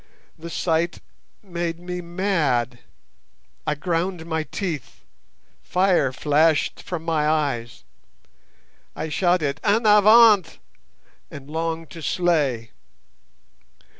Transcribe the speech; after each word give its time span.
The 0.35 0.49
sight 0.49 0.99
made 1.43 1.79
me 1.79 2.01
mad. 2.01 2.79
I 3.67 3.75
ground 3.75 4.25
my 4.25 4.41
teeth! 4.41 5.01
Fire 5.61 6.11
flashed 6.11 6.81
from 6.81 7.03
my 7.03 7.27
eyes! 7.29 7.83
I 8.95 9.09
shouted 9.09 9.59
'En 9.63 9.85
avant!' 9.85 10.57
and 11.29 11.51
longed 11.51 11.91
to 11.91 12.01
slay. 12.01 12.71